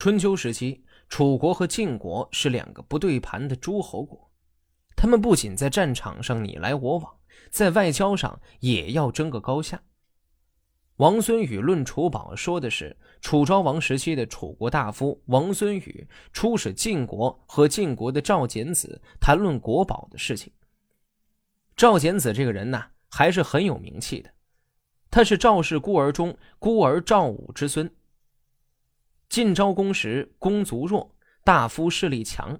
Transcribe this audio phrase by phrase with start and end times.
[0.00, 4.30] 春秋时期，楚国和晋国是两个不对盘的诸侯国，
[4.96, 7.16] 他们不仅在战场上你来我往，
[7.50, 9.82] 在外交上也要争个高下。
[10.96, 20.50] 王孙宇论楚宝说的是楚昭王时期的楚国大夫王孙宇出使晋国和晋国的赵简子谈论国宝的事情。
[21.76, 24.30] 赵简子这个人呢，还是很有名气的，
[25.10, 27.94] 他是赵氏孤儿中孤儿赵武之孙。
[29.30, 31.14] 晋昭公时，公族弱，
[31.44, 32.58] 大夫势力强。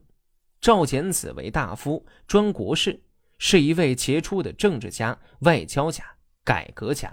[0.61, 3.03] 赵简子为大夫，专国事，
[3.39, 6.05] 是一位杰出的政治家、外交家、
[6.45, 7.13] 改革家。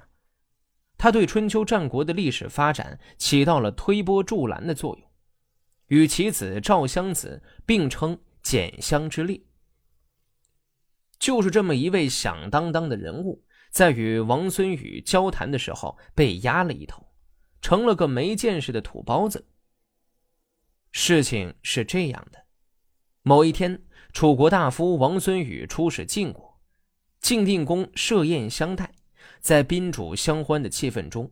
[0.96, 5.10] 他对春秋战国的历史发展起到了推波助澜的作用，
[5.88, 9.42] 与其子赵襄子并称“简襄之列”。
[11.18, 17.04] 就是这么一位响当当的人物，在与王孙宇交谈的时候被压了一头。
[17.60, 19.44] 成了个没见识的土包子。
[21.08, 22.46] 事情是这样的：
[23.22, 26.60] 某一天，楚国大夫王孙宇出使晋国，
[27.22, 28.92] 晋定公设宴相待，
[29.40, 31.32] 在宾主相欢的气氛中，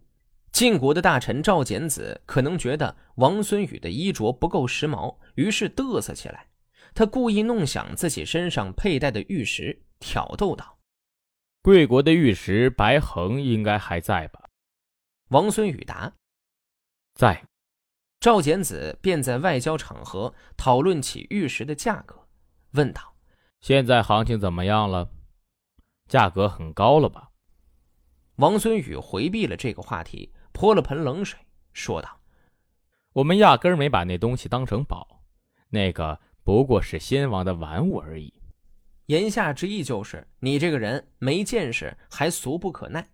[0.53, 6.47] 晋国的大臣赵简子可能觉得王孙宇的衣着不够时髦，于是嘚瑟起来。
[6.93, 10.79] 他故意弄响自己身上佩戴的玉石，挑逗道
[11.61, 14.47] ：“贵国的玉石白恒应该还在吧？”
[15.31, 16.13] 王孙宇答
[17.13, 17.43] ：“在。”
[18.25, 22.25] 赵简子便在外交场合讨论起玉石的价格，
[22.71, 23.13] 问道
[23.61, 25.11] ：“现在行情怎么样了？
[26.07, 27.29] 价格很高了吧？”
[28.37, 31.39] 王孙宇回避了这个话题，泼了盆冷水，
[31.71, 32.19] 说道
[33.13, 35.21] ：“我们压根儿没把那东西当成宝，
[35.69, 38.33] 那个不过是先王的玩物而已。”
[39.05, 43.07] 言下之意就是你这个人没见识，还俗不可耐。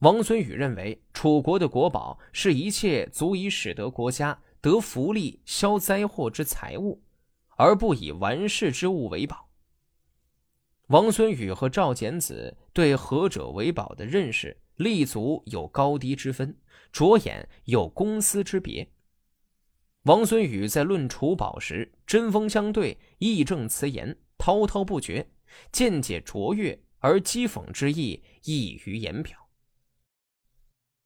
[0.00, 7.02] 王孙宇认为，楚国的国宝是一切足以使得国家得福利、消灾祸之财物，
[7.56, 9.50] 而不以玩世之物为宝。
[10.86, 16.56] 王孙宇和赵简子对何者为宝的认识立足有高低之分，
[16.90, 18.90] 着眼有公私之别。
[20.04, 25.28] 王孙宇在论楚宝时针锋相对，义正辞严，滔滔不绝，
[25.70, 29.49] 见解卓越，而讥讽之意溢于言表。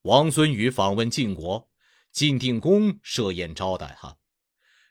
[0.04, 1.66] 王孙宇访问晋国，
[2.12, 4.18] 晋定公设宴招待他。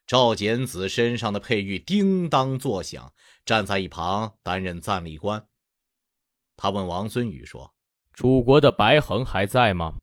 [0.08, 3.14] 赵简子身上的佩玉叮当作响，
[3.46, 5.48] 站在一旁担任赞礼官。
[6.56, 7.76] 他问王孙宇说
[8.12, 10.00] ：“楚国的白衡还在吗？”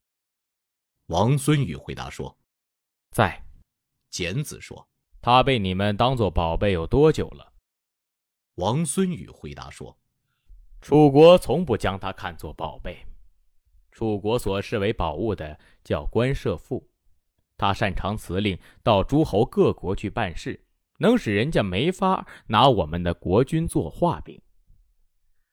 [1.07, 2.39] 王孙宇回答说
[3.11, 3.45] ：“在。”
[4.09, 4.87] 简子说
[5.21, 7.51] ：“他被你们当做宝贝有多久了？”
[8.55, 9.99] 王孙宇回答说
[10.79, 13.05] ：“楚国从不将他看作宝贝。”
[13.91, 16.89] 楚国所视为宝物的叫官射父，
[17.57, 20.65] 他擅长辞令到诸侯各国去办事，
[20.99, 24.41] 能使人家没法拿我们的国君做画饼。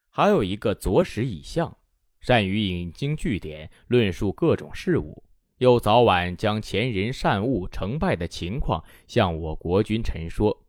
[0.09, 1.77] 还有一个左史以相，
[2.21, 5.23] 善于引经据典，论述各种事物，
[5.59, 10.65] 又早晚将前人善恶成败的情况向我国君陈说，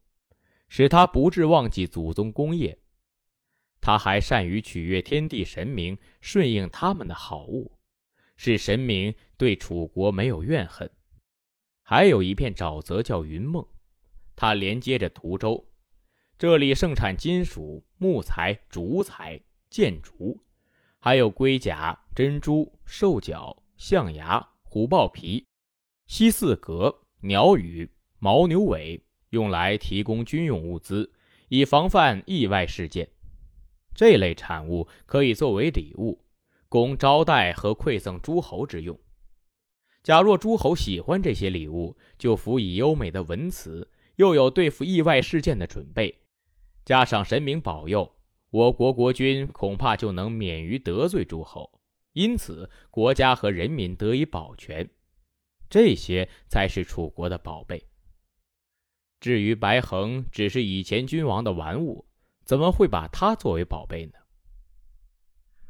[0.67, 2.77] 使他不致忘记祖宗功业。
[3.81, 7.71] 他还善于取悦天地神明，顺应他们的好恶，
[8.35, 10.89] 使神明对楚国没有怨恨。
[11.81, 13.65] 还有一片沼泽叫云梦，
[14.35, 15.67] 它连接着涂州，
[16.37, 20.43] 这里盛产金属、木材、竹材、建筑，
[20.99, 25.47] 还有龟甲、珍珠、兽角、象牙、虎豹皮、
[26.05, 31.11] 西四革、鸟羽、牦牛尾，用来提供军用物资，
[31.47, 33.09] 以防范意外事件。
[33.93, 36.23] 这类产物可以作为礼物，
[36.69, 38.97] 供招待和馈赠诸侯之用。
[40.01, 46.19] 假若诸侯喜欢这些礼物，就辅以优美的文辞，又有对付意外事件的准备，
[46.85, 48.15] 加上神明保佑，
[48.49, 51.81] 我国国君恐怕就能免于得罪诸侯，
[52.13, 54.89] 因此国家和人民得以保全。
[55.69, 57.83] 这些才是楚国的宝贝。
[59.19, 62.08] 至于白衡，只是以前君王的玩物。
[62.49, 64.13] 怎么会把它作为宝贝呢？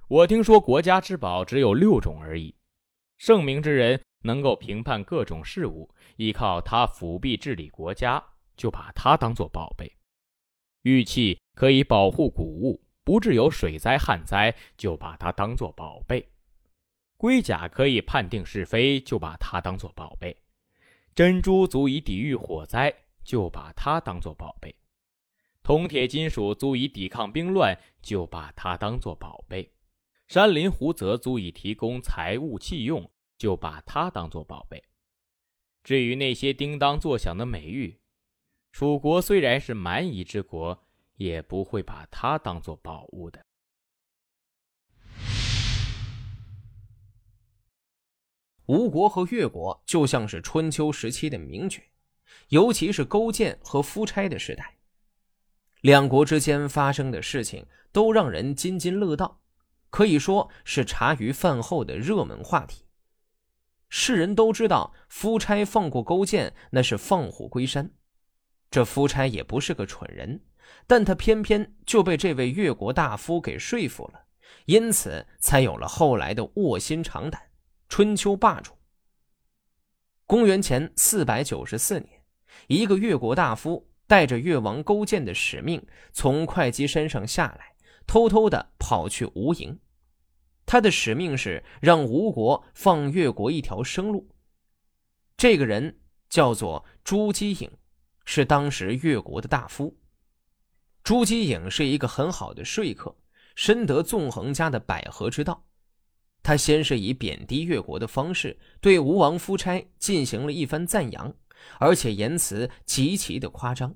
[0.08, 2.56] 我听说国家之宝只有六种而已。
[3.18, 8.24] 圣明之人能够评判各种事物，依靠他辅弼治理国家，
[8.56, 9.94] 就把它当做宝贝。
[10.84, 16.32] 玉器可以保护谷物，不致有水灾旱灾，就把它当做宝贝。
[17.18, 20.34] 龟甲可以判定是非，就把它当做宝贝。
[21.14, 24.74] 珍珠足以抵御火灾，就把它当做宝贝。
[25.70, 29.70] 铜铁金属足以抵抗兵乱，就把它当做宝贝；
[30.28, 34.84] 山林湖泽足以提供财物器用，就把它当做宝贝。
[35.84, 38.00] 至于那些叮当作响的美玉，
[38.72, 40.88] 楚国虽然是蛮夷之国，
[41.18, 43.46] 也不会把它当做宝物的。
[48.66, 51.80] 吴国和越国就像是春秋时期的名角，
[52.48, 54.79] 尤其是勾践和夫差的时代，
[55.82, 59.42] 两国之间发生的事情都让人津津乐道，
[59.90, 62.86] 可以说是茶余饭后的热门话题。
[63.90, 67.92] 世人都知道，夫差放过勾践，那是放虎归山。
[68.70, 70.44] 这夫差也不是个蠢人，
[70.86, 74.26] 但他偏偏就被这位越国大夫给说服了，
[74.66, 77.42] 因此才有了后来的卧薪尝胆。
[77.88, 78.74] 春秋霸主。
[80.28, 82.22] 公元前四百九十四年，
[82.68, 87.76] 一个越国大夫带着越王勾践的使命，从会稽山上下来，
[88.08, 89.80] 偷偷的跑去吴营。
[90.66, 94.28] 他的使命是让吴国放越国一条生路。
[95.38, 97.70] 这个人叫做朱姬颖，
[98.26, 99.96] 是当时越国的大夫。
[101.04, 103.16] 朱姬颖是一个很好的说客，
[103.54, 105.68] 深得纵横家的百合之道。
[106.42, 111.32] 他先是以贬低越国的方式对吴王夫差进行了一番赞扬，
[111.80, 113.96] 而且言辞极其的夸张，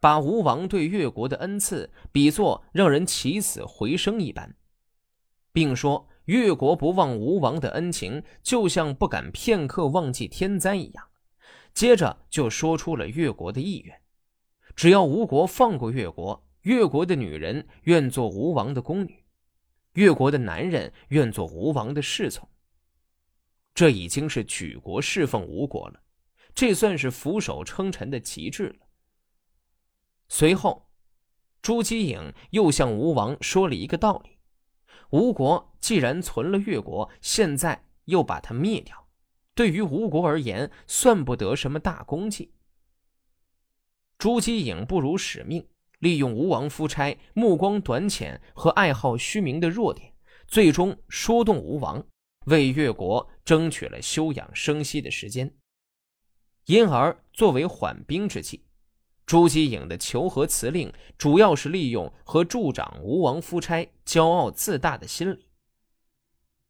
[0.00, 4.54] 把吴王对越国的恩赐比作让人起死回生一般，
[5.52, 11.08] 并说越国不忘吴王的恩情，就像不敢片刻忘记天灾一样。
[11.72, 14.00] 接着就说出了越国的意愿：
[14.74, 19.24] 只要吴国放过越国，越国的女人愿做吴王的宫女。
[19.94, 22.48] 越国的男人愿做吴王的侍从，
[23.74, 26.00] 这已经是举国侍奉吴国了，
[26.54, 28.86] 这算是俯首称臣的极致了。
[30.28, 30.90] 随后，
[31.62, 34.38] 朱姬颖又向吴王说了一个道理：
[35.10, 39.08] 吴国既然存了越国，现在又把它灭掉，
[39.54, 42.54] 对于吴国而言，算不得什么大功绩。
[44.18, 45.66] 朱姬颖不辱使命。
[46.00, 50.14] 利用吴王夫差目光短浅和爱好虚名的弱点，
[50.48, 52.02] 最终说动吴王，
[52.46, 55.54] 为越国争取了休养生息的时间。
[56.66, 58.64] 因而，作为缓兵之计，
[59.26, 65.46] 朱基颖的求和辞令主要是利用和助长吴王夫差骄傲自大的心理。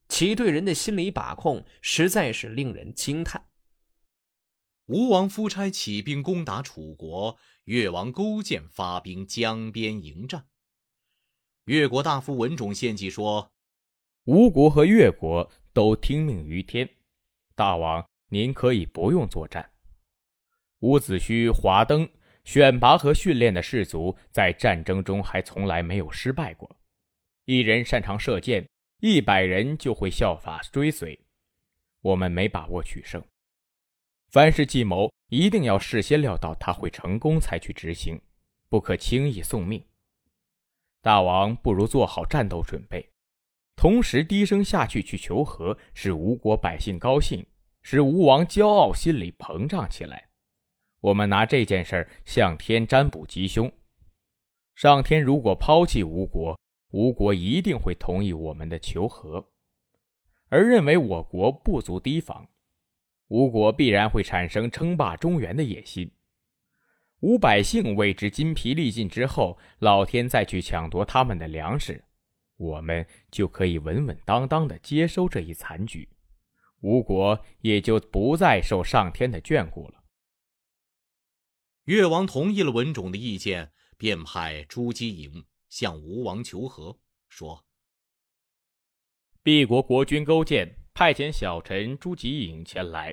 [0.09, 3.47] 其对人的心理把控实在是令人惊叹。
[4.87, 7.39] 吴王夫差起兵攻打楚国。
[7.65, 10.49] 越王勾践发兵江边迎战。
[11.67, 13.53] 越国大夫文种献计说
[14.27, 16.97] ：“吴国和越国都听命于天，
[17.55, 19.70] 大王您可以不用作战。
[20.81, 22.09] 伍子胥、华登
[22.45, 26.77] 选拔和训练的士卒，在战争中还从来没有失败过。
[27.45, 28.67] 一人擅长射箭，
[29.01, 31.19] 一百人就会效法追随。
[32.01, 33.23] 我们没把握取胜。”
[34.31, 38.19] 凡是计谋，一定要事先料到他会成功才去执行，
[38.69, 39.85] 不可轻易送命。
[41.03, 43.11] 大王不如做好战斗准备，
[43.77, 47.45] 同时低声下气去求和，使吴国百姓高兴，
[47.83, 50.30] 使吴王骄傲心理膨胀起来。
[51.01, 53.73] 我们拿这件事向天占卜吉凶，
[54.75, 56.59] 上天如果抛弃吴国，
[56.91, 59.49] 吴国一定会同意我们的求和，
[60.49, 62.49] 而认为我国不足提防。
[63.29, 66.11] 吴国必然会产生称霸中原的野心，
[67.21, 72.05] 吴百姓为之筋疲力尽之后，老天再去抢夺他们的粮食，
[72.57, 76.09] 我们就可以稳稳当当的接收这一残局，
[76.81, 80.00] 吴国也就不再受上天的眷顾了。
[81.91, 87.67] 越王同意了文种的意见，便派朱姬颖向吴王求和，说
[89.43, 93.13] ：“敝国国君勾践。”派遣小臣朱吉颖前来，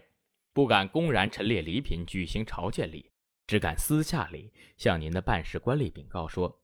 [0.53, 3.11] 不敢公然陈列礼品举行朝见礼，
[3.47, 6.61] 只敢私下里向您的办事官吏禀告说：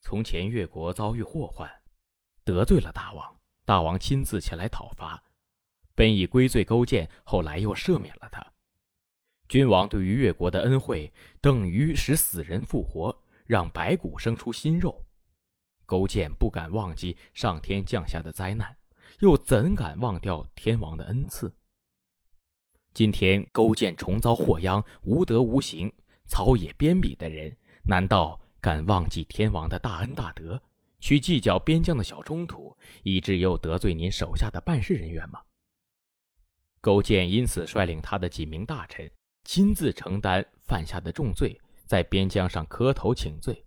[0.00, 1.70] 从前越国遭遇祸患，
[2.42, 5.22] 得罪了大王，大王亲自前来讨伐，
[5.94, 8.51] 本已归罪勾践，后来又赦免了他。
[9.52, 15.04] 君王对于越国的恩惠，等于使死人复活，让白骨生出新肉。
[15.84, 18.74] 勾践不敢忘记上天降下的灾难。
[19.18, 21.54] 又怎敢忘掉天王的恩赐？
[22.94, 25.92] 今天勾践重遭祸殃，无德无行，
[26.24, 30.62] 草野边鄙的人，难道敢忘记天王的大恩大德，
[30.98, 35.42] 去计较边疆的小冲突，以致又得罪您手下的办事人员吗？
[36.80, 39.10] 勾践因此率领他的几名大臣，
[39.44, 43.64] 亲自承担犯下的重罪，在边疆上磕头请罪。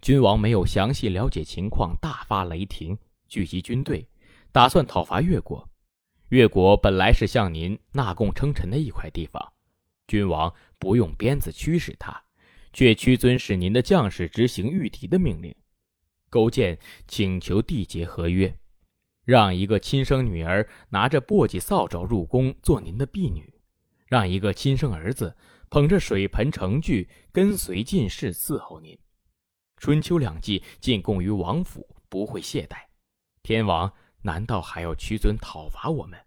[0.00, 4.08] 君王没有详细了解情况，大发雷霆，聚集军队。
[4.50, 5.68] 打算讨伐越国，
[6.30, 9.52] 越国本来是向您纳贡称臣的一块地方，
[10.06, 12.24] 君王不用鞭子驱使他，
[12.72, 15.54] 却屈尊使您的将士执行御敌的命令。
[16.30, 18.58] 勾践请求缔结合约，
[19.24, 23.52] 让一个亲生女儿拿着簸箕扫帚入宫做您的婢女，
[24.08, 25.36] 让一个亲生儿子
[25.70, 28.98] 捧着水盆盛具跟随进士伺候您。
[29.76, 32.78] 春秋两季进贡于王府，不会懈怠。
[33.42, 36.18] 天王难道还要屈尊讨伐我们？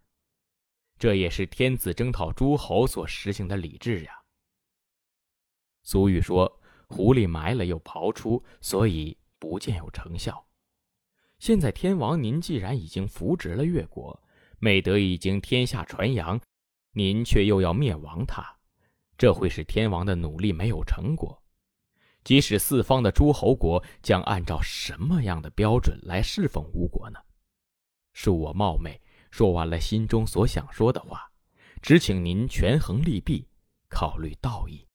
[0.97, 4.21] 这也是天子征讨诸侯所实行的礼制呀。
[5.83, 9.17] 俗语说：“狐狸埋了又刨出”，所以。
[9.41, 10.45] 不见有成效。
[11.39, 14.21] 现在天王您既然已经扶植了越国，
[14.59, 16.39] 美德已经天下传扬，
[16.93, 18.57] 您却又要灭亡他，
[19.17, 21.41] 这会使天王的努力没有成果。
[22.23, 27.19] 即使四方的诸侯国将按照什么样的标准来侍奉吴国呢？
[28.13, 31.31] 恕我冒昧说完了心中所想说的话，
[31.81, 33.47] 只请您权衡利弊，
[33.89, 34.85] 考虑道义。